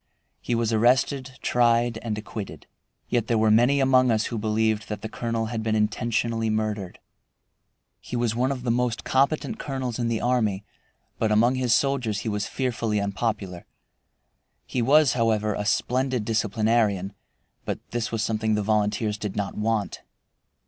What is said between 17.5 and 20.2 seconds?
but this was something the volunteers did not want.